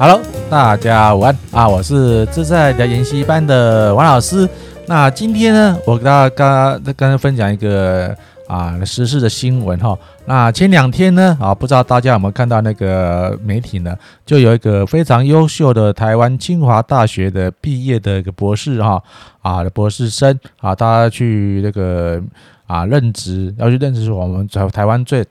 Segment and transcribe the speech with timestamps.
[0.00, 1.68] Hello，大家午安啊！
[1.68, 4.48] 我是自在的研习班的王老师。
[4.86, 8.16] 那今天呢，我跟大家刚刚刚分享一个
[8.46, 9.98] 啊时事的新闻哈。
[10.26, 13.92] 那前两天呢啊，不知道大家有没有看到那个媒体呢，
[14.24, 19.02] 就有一个非常优秀的台湾清华大学的毕业的一个博士哈
[19.42, 22.22] 啊博士生啊，大家去那个
[22.68, 25.26] 啊任职，要去任职我们台台湾最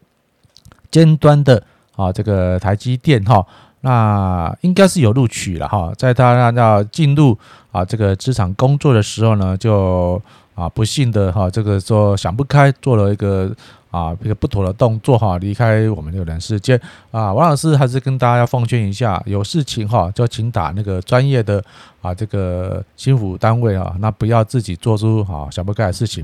[0.91, 1.63] 尖端的
[1.95, 3.48] 啊这个台积电哈。
[3.88, 7.38] 那应该是有录取了哈，在他那要进入
[7.72, 10.22] 啊这个职场工作的时候呢，就
[10.55, 13.50] 啊不幸的哈，这个说想不开，做了一个
[13.90, 16.78] 啊一个不妥的动作哈，离开我们这个人世间
[17.12, 17.31] 啊。
[17.31, 21.64] 王老师还是跟大家奉劝一下，有事情哈就请打那个专业的
[22.02, 26.22] 啊这个心辅单位啊，那不要自己做出啊想不开的事情。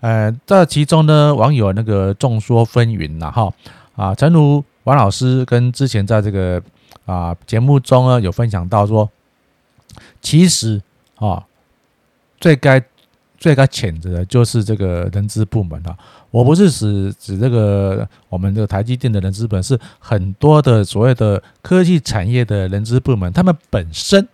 [0.00, 3.52] 呃，这其中呢，网友那个众说纷纭呐哈
[3.94, 6.60] 啊，诚如王老师跟之前在这个。
[7.08, 9.10] 啊，节目中呢有分享到说，
[10.20, 10.82] 其实
[11.14, 11.42] 啊，
[12.38, 12.82] 最该
[13.38, 15.96] 最该谴责的就是这个人资部门啊。
[16.30, 24.28] 我不是指指这个我们这个台积电的人资部门，是很多的所谓的科技产业的人资部门，他们本身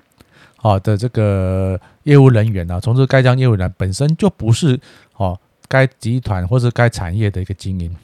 [0.57, 4.81] 啊的这个业务人员啊，从事该项业务人本身就不是
[5.15, 5.39] 哦
[5.69, 7.95] 该集团或是该产业的一个经营。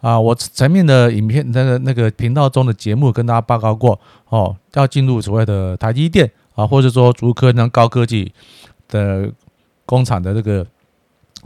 [0.00, 8.32] 啊，我前面的影片那个那个频道中的节目跟大家报告过哦，要进入所谓的台积电啊，或者说竹科那高科技
[8.88, 9.28] 的
[9.84, 10.64] 工厂的这个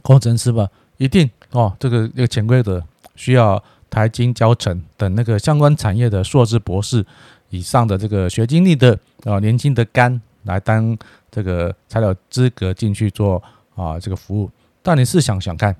[0.02, 2.82] 工程师吧，一定哦，这个这个潜规则
[3.16, 7.02] 需要台金交成等那个相关产业的硕士博士
[7.48, 10.94] 以上的这个学经历的啊年轻的干来当
[11.30, 13.42] 这个才有资格进去做
[13.74, 14.50] 啊这个服务。
[14.82, 15.74] 但你试想想看。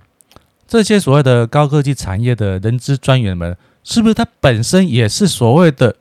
[0.73, 5.95] 这些所谓的高科技产业的人资专员们，是不是他本身也是所谓的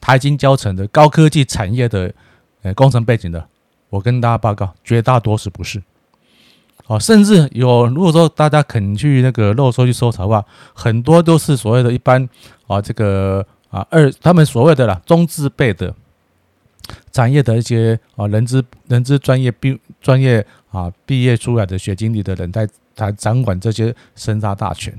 [0.00, 2.14] 台清交成的高科技产业的
[2.62, 3.44] 呃工程背景的？
[3.90, 5.82] 我跟大家报告，绝大多数不是。
[6.86, 12.28] 哦，甚至有，如果说大家肯去那个肉搜去搜查的话，很多都是所谓的一般
[12.68, 15.92] 啊这个啊二他们所谓的啦中字辈的
[17.10, 22.68] 产业的一些啊人资人资专业毕专业啊毕业出来的学经理的人在。
[22.94, 24.92] 他掌管这些生杀大权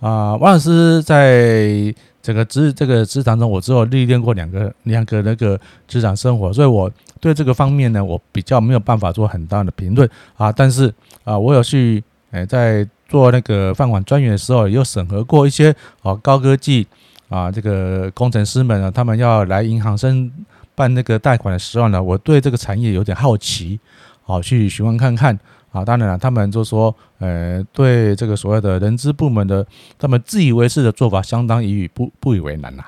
[0.00, 0.36] 啊！
[0.36, 6.90] 王老师在整个职这个职场中，我只有历练过两个两个那个职场生活，所以我
[7.20, 10.52] 对这个方面呢，我比较没有办法做很大的评论啊。
[10.52, 10.92] 但是
[11.24, 16.86] 啊，我有去诶，在做那个放款专员的时候，有审核过一些啊高科技
[17.28, 20.30] 啊这个工程师们啊，他们要来银行申
[20.74, 23.80] 办那个贷款的时候呢，我对这个产业有点好奇，
[24.24, 25.38] 好去询问看看。
[25.76, 29.66] 啊，当然了，他们就说，呃，对这个所谓的人资部门的，
[29.98, 32.84] 他们自以为是的做法，相当于不不以为然呐。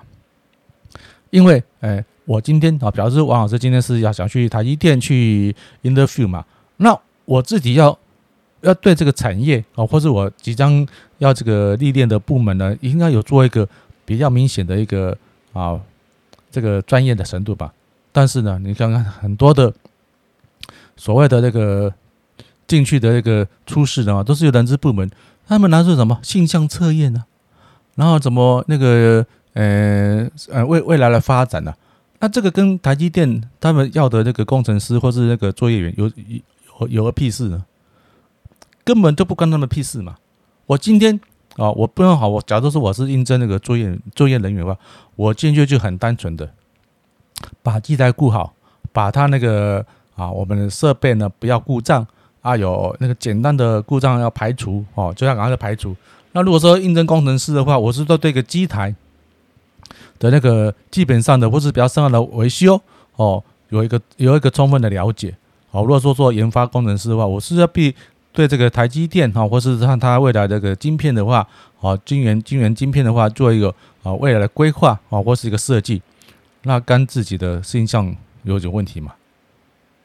[1.29, 6.43] 因为，呃，我今天啊，表示王老师今天是要想去台积电去 interview 嘛，
[6.79, 7.99] 那我自己要
[8.63, 10.87] 要对这个产业啊，或是我即将
[11.19, 13.69] 要这个历练的部门呢，应该有做一个
[14.07, 15.15] 比较明显的一个
[15.53, 15.79] 啊，
[16.51, 17.71] 这个专业的程度吧。
[18.13, 19.71] 但是呢，你看看很多的
[20.97, 21.93] 所谓的那个。
[22.69, 25.11] 进去的那个初试的嘛，都是由人资部门，
[25.49, 27.25] 他们拿出什么性向测验呢？
[27.97, 31.77] 然后怎么那个呃呃未未来的发展呢、啊？
[32.21, 36.07] 那这个跟台积电他们要的那个工程师或是那个作业员有
[36.81, 37.65] 有有个屁事呢？
[38.85, 40.17] 根本就不关他们屁事嘛！
[40.67, 41.19] 我今天
[41.57, 44.79] 啊，我不用好，我假如说我是应征那个作业作业人员的话，
[45.17, 46.53] 我进去就很单纯的
[47.63, 48.55] 把机台顾好，
[48.93, 52.07] 把他那个啊我们的设备呢不要故障。
[52.41, 55.95] 啊，有那个简单的故障要排除哦，就像刚才的排除。
[56.33, 58.95] 那如果说应征工程师的话，我是说对个机台
[60.19, 62.81] 的那个基本上的或是比较深奥的维修
[63.17, 65.35] 哦，有一个有一个充分的了解。
[65.71, 67.95] 好，如果说做研发工程师的话，我是要必
[68.33, 71.47] 对这个台积电哈，或是看它未来这个晶片的话，
[71.81, 76.01] 哦，晶圆晶圆晶片的话，做一个啊未来的规划啊，或是一个设计，
[76.63, 78.15] 那跟自己的形象
[78.45, 79.13] 有点问题嘛？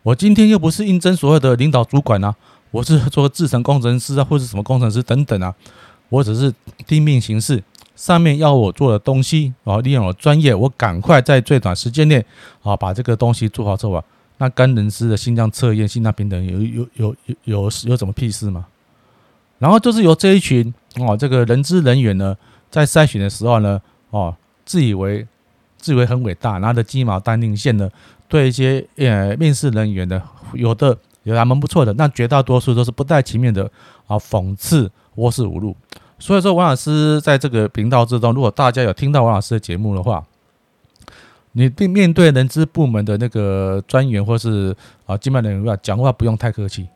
[0.03, 2.35] 我今天又不是应征所有的领导主管啊，
[2.71, 5.55] 我是做制程工程师啊，或者什么工程师等等啊，
[6.09, 6.53] 我只是
[6.85, 7.63] 听命行事，
[7.95, 12.23] 上面要我做的东西啊，利用我专业，我赶快在最短时间内
[12.63, 14.03] 啊把这个东西做好之后，
[14.39, 18.65] 那跟人资的心脏测验、性向平等有有有有有有什么屁事吗？
[19.59, 22.35] 然后就是由这一群哦，这个人资人员呢，
[22.69, 24.35] 在筛选的时候呢，哦，
[24.65, 25.25] 自以为
[25.77, 27.89] 自以为很伟大，拿着鸡毛当令箭呢。
[28.33, 30.19] 对一些呃面试人员的，
[30.53, 33.69] 有的有还蛮不错的，但绝大多数都是不带情面的
[34.07, 35.75] 啊，讽刺或是侮辱。
[36.17, 40.25] 所以说，王老师在这个频道之中，如果大家有听到王老师的节目的话，
[41.51, 44.75] 你对面对人资部门的那个专员或是
[45.05, 46.87] 啊经办人员讲话不用太客气。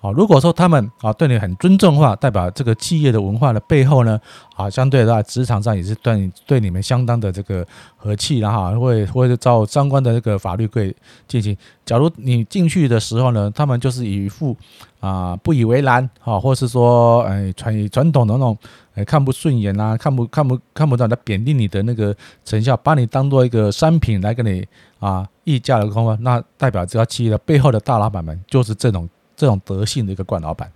[0.00, 4.18] 啊，如果说他们啊对你很尊重的话，代表这个企业的文化的背后呢，
[4.56, 7.66] 啊，相对的职场上也是对你对你们相当的这个
[7.98, 10.94] 和气，然后会会照相关的这个法律规
[11.28, 11.54] 进行。
[11.84, 14.56] 假如你进去的时候呢，他们就是一副
[15.00, 18.56] 啊不以为然，哈，或是说哎传传统的那种
[18.94, 24.66] 哎看不顺眼啊，看不看不看不到的贬低你的那个成效，把你当做一个商品来跟你
[24.98, 29.06] 啊议价的空话，那代表这家企业的背后的大老板们就是这种。
[29.40, 30.70] 这种德性的一个冠老板，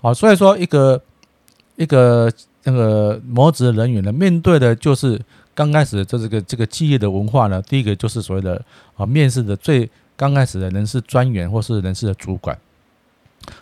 [0.00, 0.98] 好，所以说一个
[1.76, 2.32] 一个
[2.64, 5.20] 那个模职人员呢，面对的就是
[5.54, 8.58] 刚开始这这个这个企业的文化呢，第一个就是所谓的
[8.96, 12.58] 啊面试的最刚开始的人事专员或是人事的主管，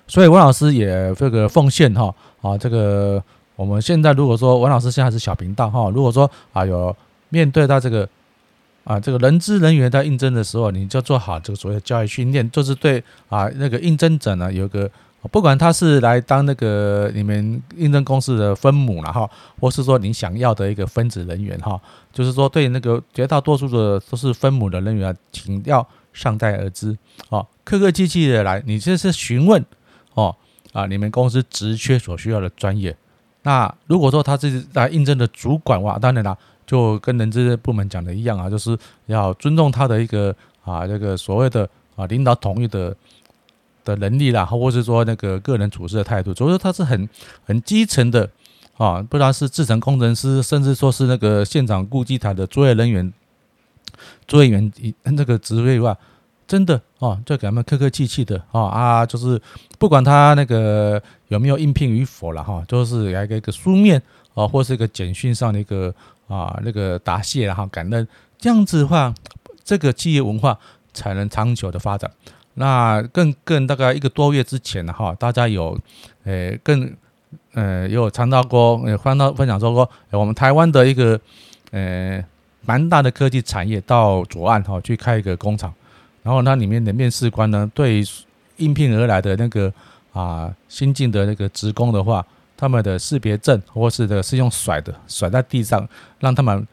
[0.06, 3.20] 所以王老师也这个奉献哈啊这个
[3.56, 6.96] 我们现在如果说王老师现在是小频道哈，如果说啊有
[7.30, 8.08] 面对到这个。
[8.90, 14.90] 啊，这个人资人员在应征的时候，你就做好这个所谓的教育训练，就是对啊那个应征者呢有个，
[15.30, 21.80] 不管他是来当那个你们应征公司的分母了哈，或是说你想要的一个分子人员哈，
[22.12, 26.98] 就是说对那个绝大多数的都是分母的人员，请要善待而知
[27.28, 29.64] 哦，客客气气的来，你这是询问
[30.14, 30.34] 哦
[30.72, 32.96] 啊你们公司职缺所需要的专业。
[33.44, 36.36] 那如果说他是来应征的主管哇，当然啦。
[36.70, 40.32] 就跟人资部门讲的一样啊，就是要尊重他的一个
[40.62, 42.94] 啊，这个所谓的啊领导统一的
[43.84, 46.32] 的能力啦，或者是说那个个人处事的态度。
[46.32, 47.08] 所以说他是很
[47.44, 48.30] 很基层的
[48.76, 53.12] 啊，不然是制程工程师，甚至说是那个现场顾机台的作业人员、
[54.28, 55.98] 作业员一那个职位的话，
[56.46, 59.42] 真的啊，就给他们客客气气的啊啊，就是
[59.76, 64.00] 不管他那个有没有应聘与否了哈，就是来一个一个书面
[64.34, 65.92] 啊，或是一个简讯上的一个。
[66.30, 68.06] 啊，那个答谢然后感恩，
[68.38, 69.12] 这样子的话，
[69.64, 70.56] 这个企业文化
[70.94, 72.08] 才能长久的发展。
[72.54, 75.76] 那更更大概一个多月之前，哈，大家有，
[76.22, 76.94] 呃，更，
[77.54, 81.20] 呃，有尝到过，呃，翻到分享说过，我们台湾的一个，
[81.72, 82.24] 呃，
[82.64, 85.74] 蛮大的科技产业到左岸哈去开一个工厂，
[86.22, 88.04] 然后那里面的面试官呢，对
[88.58, 89.72] 应聘而来的那个
[90.12, 92.24] 啊新进的那个职工的话。
[92.60, 96.68] 他们的识别证，或是的是用甩的，甩在地上，让他们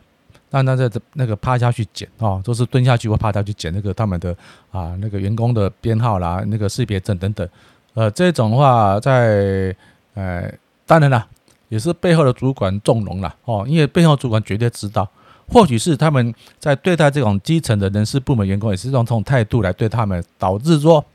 [0.50, 4.36] 让他在那个趴下去捡哦，都是蹲下去或趴下去捡那个他们的
[4.70, 7.48] 啊那个员工的编号啦，那个识别证等等。
[7.94, 9.74] 呃，这种的话在
[10.14, 10.54] 呃，
[10.86, 11.26] 当然了，
[11.70, 15.10] 也是背后的主管纵容了哦，因为背后主管绝对知道，
[15.48, 21.06] 或许是他们在对待这种基层的人事部门员工，也是用这种态度来对他们，导致说。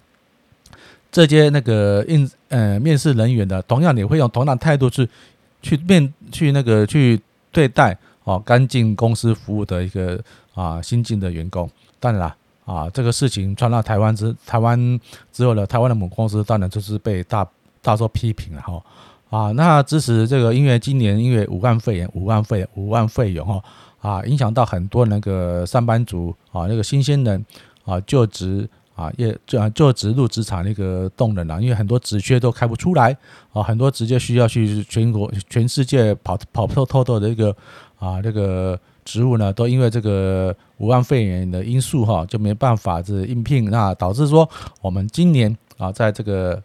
[1.12, 5.06] 这些那个应呃面试人员的，同样你会用同样态度去
[5.60, 7.20] 去面去那个去
[7.52, 7.94] 对待
[8.24, 10.18] 哦，刚进公司服务的一个
[10.54, 11.70] 啊新进的员工。
[12.00, 14.98] 当然了啊，这个事情传到台湾之台湾
[15.30, 17.46] 之后呢，台湾的母公司当然就是被大
[17.82, 18.82] 大受批评了哈
[19.28, 19.52] 啊。
[19.52, 23.62] 那支持这个，因为今年因为武汉肺炎，武汉肺炎武汉肺炎哈
[24.00, 27.44] 啊，影响到很多那个上班族啊，那个新鲜人
[27.84, 28.66] 啊就职。
[28.94, 33.16] 啊，也就啊，就职入职场那个动能啊，因为很多职缺都开不出来
[33.52, 37.56] 啊，很多直接需要去全国、全世界跑跑透透透的一个
[37.98, 44.46] 啊，这个职务呢，都因为这个武汉肺炎的因素哈，就没办法这应聘，那导致说
[44.82, 46.62] 我们今年啊，在这个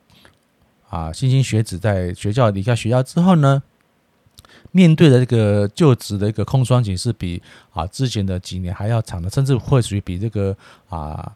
[0.90, 3.63] 啊，新兴学子在学校离开学校之后呢，
[4.72, 10.54] 面对的这个就职的一个空窗期是比啊之前的几年还要长的，甚至会属于比这个
[10.90, 11.34] 啊。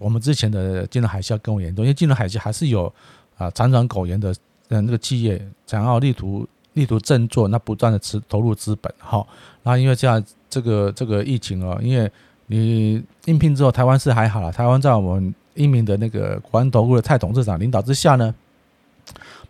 [0.00, 2.92] 我们之前的金融海啸更为严重，因为金融海啸还是有
[3.36, 4.34] 啊辗转苟延的，
[4.68, 9.24] 嗯，那个企业想要力图力图振作，那不断的持投入资本，哈，
[9.62, 12.10] 那因为这样这个这个疫情哦，因为
[12.46, 18.34] 你应聘之后，台湾是还好了，台湾在我们英明的那个国安投顾的蔡董事长领导之下呢，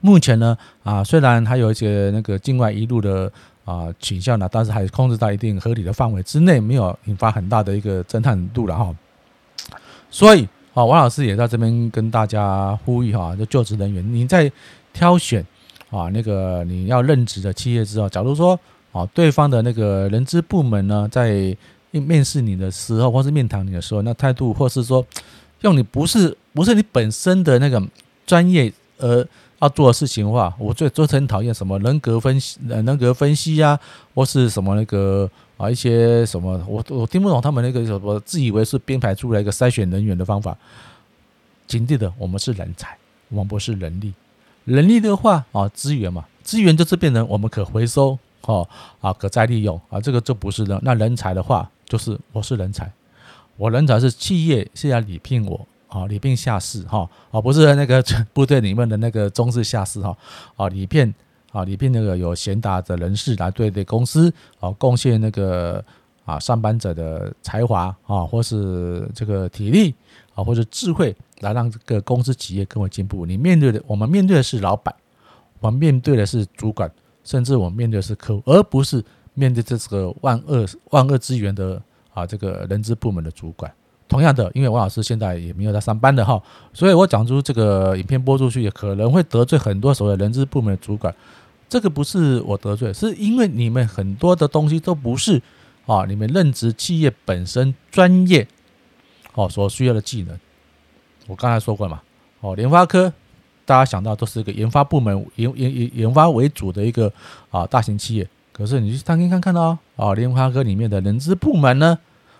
[0.00, 3.32] 目前呢啊虽然还有一些那个境外一路的
[3.64, 8.94] 啊倾向呢，但是还是控制在一定合理的范围之内，没有引发很大的一个震撼度了哈。
[10.10, 14.50] 所以，啊，王老师也在这边跟大家呼吁哈，就就职人员，你在
[14.92, 15.44] 挑选
[15.90, 18.58] 啊那个你要任职的企业之后，假如说
[18.92, 21.56] 啊对方的那个人资部门呢，在
[21.90, 25.04] 面试你的时候，或是面谈你的时候，那态度，或是说
[25.62, 27.82] 用你不是不是你本身的那个
[28.26, 29.26] 专业而
[29.60, 33.78] 要做的事情的话，我最最很讨厌什么人格分析、人格分析呀、
[34.14, 35.30] 或是什么那个。
[35.58, 40.56] 啊，一些什么，我我听不懂他们那个什么，自以为是编排出来一个筛选人员的方法。
[41.66, 42.96] 谨记的，我们是人才，
[43.28, 44.14] 我们不是人力。
[44.64, 48.68] 人力的话啊，资源嘛，资源就是变成我们可回收哦，
[49.00, 50.78] 啊，可再利用啊，这个就不是的。
[50.84, 52.92] 那人才的话，就是我是人才，
[53.56, 58.02] 我人才是企业是要礼聘我啊，礼聘下士哈，而不是那个
[58.32, 60.16] 部队里面的那个中士下士哈，
[60.56, 61.12] 啊礼聘
[61.52, 65.84] 啊礼聘那个有贤达的人士来对对公司啊贡献那个
[66.24, 69.94] 啊上班者的才华啊，或是这个体力
[70.34, 73.26] 啊，或者智慧，来让这个公司企业更为进步。
[73.26, 74.94] 你面对的，我们面对的是老板，
[75.60, 76.90] 我们面对的是主管，
[77.24, 79.04] 甚至我们面对的是客户，而不是。
[79.34, 81.80] 面对这个万恶万恶之源的
[82.12, 83.72] 啊，这个人资部门的主管，
[84.08, 91.14] 同样的，因为王老师现在也没有在上班的哈，所以我讲出这个影片播出去，也可能会得罪很多所谓人资部门的主管。
[91.68, 95.42] 这个不是我得罪，是因为你们很多的东西都不是
[95.84, 98.48] 啊，你们任职企业本身专业
[99.34, 100.38] 哦所需要的技能。
[101.26, 102.00] 我刚才说过嘛，
[102.40, 103.12] 哦，联发科
[103.66, 107.12] 大家想到都是一个研发部门研研研研发为主的一个
[107.50, 108.26] 啊大型企业。
[108.50, 111.98] 可是你去探听看看哦，啊，联发科里面的人资部门呢，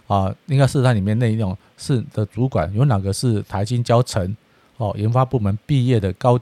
[0.08, 4.36] 啊，应该是它里面那一种是的主管有哪个是台新交成
[4.78, 6.40] 哦研发部门毕业的高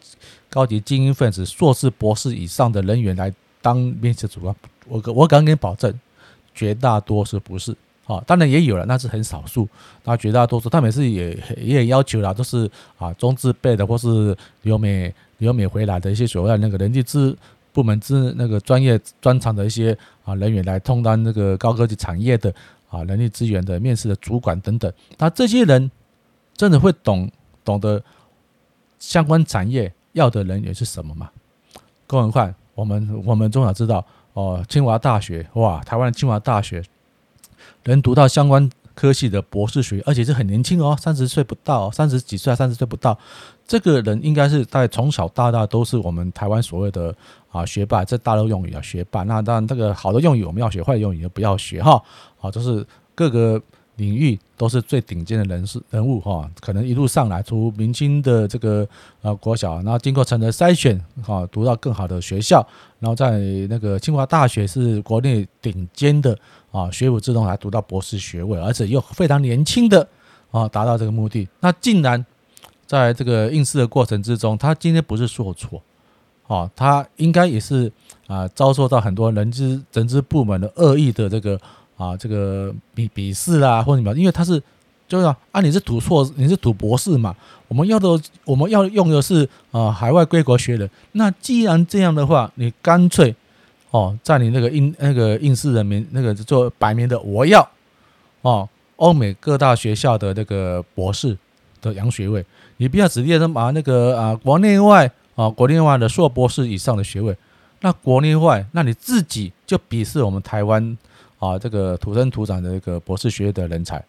[0.49, 3.31] 高级精英分子，硕士博士以上的人员来
[3.61, 4.55] 当面试主管？
[4.89, 5.93] 我我敢给你保证，
[6.55, 9.69] 绝大多数不是啊，当然也有了，那是很少数。
[10.05, 17.37] 那绝大多数他们是也也要求了，都是啊中字辈的或是留美留美回来的一些所谓那个人力资。
[17.73, 19.95] 部门之那个专业专长的一些
[20.25, 22.51] 啊人员来充当那个高科技产业的
[22.97, 25.91] 啊人力资源的面试的主管等等，那这些人
[26.55, 27.31] 真的会懂
[27.65, 28.03] 懂得
[28.99, 31.31] 相关产业要的人员是什么吗？
[32.07, 36.83] 更何况我们我们从小知道哦，清华大学哇，台湾清华大学
[37.85, 43.17] 能读到相关科系的博士学，而且是很年轻哦，三十岁不到，三十几岁啊，三十岁不到，
[43.65, 47.15] 这个人应该是在从小到大都是我们台湾所谓的。
[47.49, 49.23] 啊，学霸，这大陆用语啊，学霸。
[49.23, 52.03] 那当然，这个好的用语我们要学，坏的用语就不要学哈。
[52.37, 53.59] 好，就是各个
[53.97, 56.51] 领域都是最顶尖的人士人物哈。
[56.61, 58.87] 可能一路上来，从明清的这个
[59.23, 62.67] 呃国小，然后经过层层筛选，哈，读到更好的学校，
[63.01, 63.39] 然后在
[63.69, 66.39] 那个清华大学是国内顶尖的
[66.71, 70.07] 啊学府之中，还读到博士学位，而且又非常年轻的
[70.51, 71.49] 啊达到这个目的。
[71.61, 72.25] 那竟然
[72.87, 75.83] 在这个应试的过程之中，他今天不是说错。
[76.49, 77.91] 哦，他应该也是
[78.29, 81.61] 啊，遭受到很多人资人资部门的恶意的这个
[81.97, 84.63] 啊，这个鄙鄙视啦，或者什么，因为他是
[85.09, 87.35] 就是啊，你是读硕，你是读博士嘛，
[87.69, 88.09] 我们要的
[88.45, 90.89] 我们要用的是啊，海外归国学的。
[91.13, 93.35] 那既然这样的话，你干脆
[93.91, 97.69] 哦，在你那个应那个应试人名那个做摆明的，我要
[98.43, 101.37] 哦，欧美各大学校的那个博士
[101.81, 102.45] 的洋学位，
[102.77, 105.11] 你不要直接的把那个啊国内外。
[105.37, 107.37] 啊，国内外的硕博士以上的学位，
[107.83, 110.97] 那国内外，那你自己就鄙视我们台湾
[111.39, 114.03] 啊，这个土生土长的一个博士学位的人才，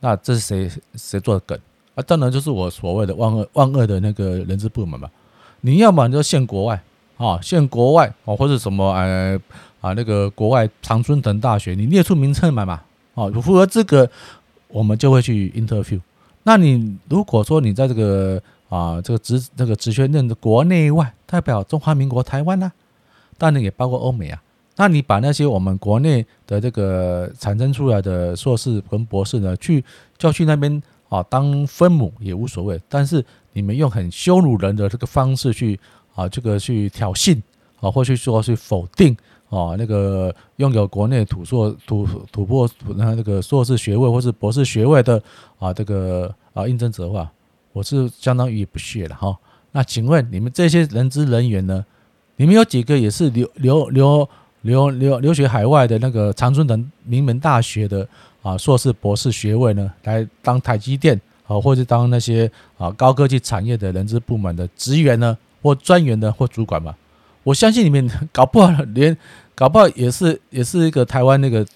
[0.00, 1.58] 那这是谁谁做的梗
[1.94, 2.02] 啊？
[2.02, 5.10] 当然就是我所谓的万恶万恶的那个人资部门嘛。
[5.62, 6.80] 你要么你就限国外
[7.16, 9.40] 啊，限国外啊，或者什么呃
[9.80, 12.82] 啊那个国外常春藤大学，你列出名称来嘛，
[13.14, 14.08] 啊，符合资格，
[14.68, 15.98] 我们就会去 interview。
[16.42, 22.70] 那你如果说你在这个啊，这个职这个职学院的国内外代表中华民国台湾呢、
[23.38, 24.42] 当然也包括欧美啊。
[24.76, 29.84] 那你把那些我们国内的这个产生出来的硕士跟博士呢，去
[30.18, 32.80] 叫去那边啊当分母也无所谓。
[32.88, 35.78] 但是你们用很羞辱人的这个方式去
[36.14, 37.40] 啊，这个去挑衅
[37.80, 39.16] 啊，或去说去否定
[39.48, 45.22] 啊，那个拥有国内土硕土土博那那个硕士学位或是博士学位的
[45.58, 47.32] 啊，这个啊应征者的话。
[47.72, 49.36] 我是相当于不屑了哈。
[49.72, 51.84] 那请问你们这些人资人员呢？
[52.36, 54.26] 你们有几个也是留留留
[54.66, 58.06] 留留留学海外的那个长春藤名门大学的
[58.42, 59.90] 啊硕士博士学位呢？
[60.04, 66.94] 来当台积电啊，或者当那些啊高科技产业的人资部门的职员呢，或专员呢，或主管嘛？
[67.42, 69.16] 我相信你们搞不好连
[69.54, 71.66] 搞不好也是也是一个台湾那个。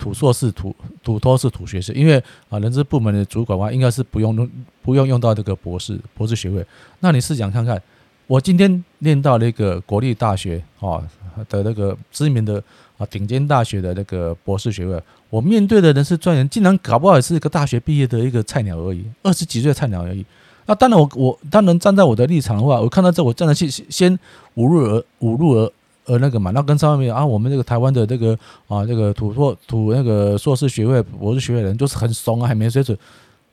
[0.00, 4.48] 土硕士、土土托是土学士，因为啊，人资部门的主管的话，应该是不用用
[4.80, 6.64] 不用用到这个博士博士学位。
[7.00, 7.82] 那你试想看看，
[8.28, 11.02] 我今天念到那个国立大学啊
[11.48, 12.62] 的那个知名的
[12.96, 20.24] 啊顶尖大学的那个博士学位，我面对的人事专员，竟然搞不好也是一个大学毕业的一个菜鸟而已，二十几岁的菜鸟而已。
[20.66, 24.12] 那当然我，我当然站在我的立场的话，我看到这，我站在去先
[24.56, 25.72] 侮辱而侮辱而。
[26.10, 28.32] 而，那个嘛，那跟上面啊，我们这个台湾的这个
[28.66, 32.96] 啊，这个土硕土那个硕士学位、博士学位的人，就是很怂啊，还没水准。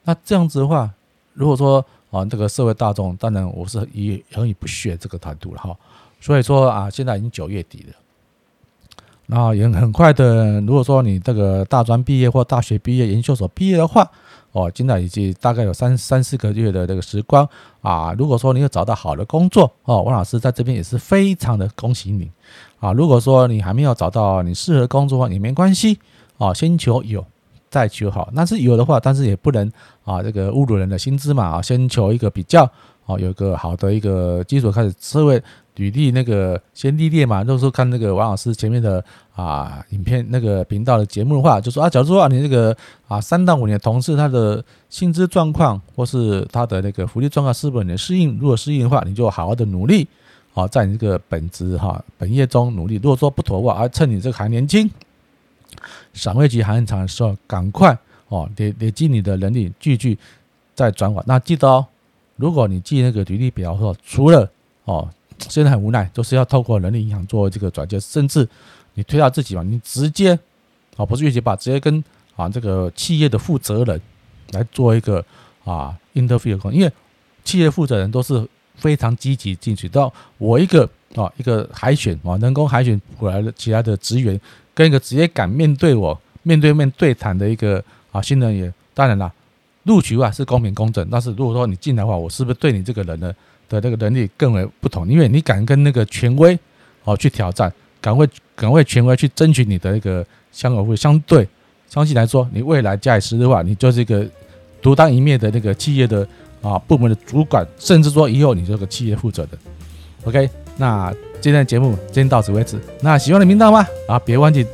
[0.06, 0.90] 那这样子的话，
[1.34, 5.76] 如果说啊，这个社会大众，当然我是以很以不屑这个态度了哈。
[6.20, 7.94] 所以说啊，现在已经九月底了，
[9.28, 14.10] 然后也很快的，如果说你这个大专毕业或大学毕业、研究所毕业的话，
[14.52, 17.48] 哦，现在已经大概有三三四个月的这个时光
[17.82, 18.14] 啊。
[18.18, 22.32] 如果说你有找到好的工作哦，王老师在这边也是非常的恭喜你
[22.80, 22.94] 啊。
[22.94, 26.00] 如果说你还没有找到你适合的工作的话，也没关系
[26.38, 27.24] 哦，先求有，
[27.70, 28.32] 再求好。
[28.36, 29.70] 但是有的话，但是也不能
[30.04, 32.70] 啊，这个侮辱人的薪资嘛啊，先求一个比较
[33.06, 35.44] 哦，有个好的一个基础开始社会。
[35.76, 39.04] 履历那个先历练嘛，那时候看那个王老师前面的
[39.36, 42.76] 啊影片那个频道的节目的话，就说啊，假如说啊你这个
[43.08, 50.08] 啊三到五年同事他的薪资状况或是他的那个福利状况是否能适应，如果适应的话，你就好好的努力
[50.54, 52.96] 啊，在你这个本职哈本业中努力。
[52.96, 54.90] 如果说不妥的话，啊趁你这个还年轻，
[56.14, 57.98] 赏味期还很长的时候，赶快
[58.30, 60.18] 哦累累积你的能力，继续
[60.74, 61.22] 再转换。
[61.28, 61.86] 那记得哦，
[62.38, 64.50] 如果你记那个履历表的时候，除了
[64.86, 65.10] 哦。
[65.40, 68.48] 现在很无奈，就是要透过人力银行做这个转接，甚至
[68.94, 70.38] 你推到自己嘛，你直接
[70.96, 72.04] 啊，不是越级吧，直接跟
[72.36, 74.02] 啊这个企业的负责人
[74.52, 75.24] 来做一个
[75.64, 76.92] 啊 interview 因为
[77.44, 84.40] 企业负责人都是非常积极进取到我一个啊一个海选啊人工海选过来的其他的职员，
[84.74, 89.32] 跟一个直接敢面对我面对面对谈的一个啊新人员，当然了，
[89.84, 93.34] 录取啊是公平公正，但是如果说你进来的话，我是不是对你这个人呢？
[93.70, 96.58] 的这个能力更为不同，因为你敢跟那个权威
[97.04, 101.48] 哦去挑战，敢为敢为权威去争取你的一个相关会相对，
[101.90, 104.26] 相信来说，你未来加以时的话，你就是一个
[104.82, 106.28] 独当一面的那个企业的
[106.62, 109.58] 啊部门的主管，甚至说以后你这个企业负责的。
[110.24, 112.80] OK，那今天的节目先到此为止。
[113.02, 113.86] 那喜欢的频道吗？
[114.08, 114.66] 啊，别忘记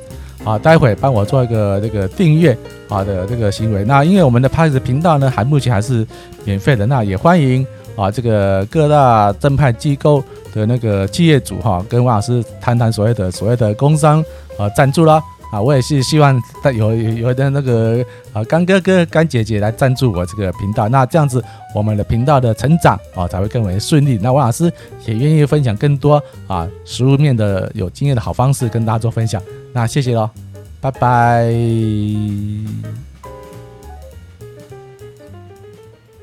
[0.44, 2.58] 啊，待会帮我做一个这个订阅
[2.88, 3.84] 啊的这个行为。
[3.84, 6.08] 那因为我们的 Podcast 频道呢，还目前还是
[6.46, 7.66] 免费的，那也欢迎。
[8.02, 10.24] 啊，这个各大正派机构
[10.56, 14.26] 的那个企业主哈，跟王老师谈谈所谓的所谓的工商
[14.58, 16.42] 啊赞助啦啊，我也是希望
[16.74, 21.44] 有有的那个啊干哥哥干姐姐来赞助我这个频道，那这样子
[21.76, 24.18] 我们的频道的成长啊才会更为顺利。
[24.20, 24.72] 那王老师
[25.06, 29.40] 也愿意分享更多啊实物面的有经验的好方式跟大家做分享。
[29.74, 30.28] 那谢谢喽，
[30.80, 31.52] 拜拜。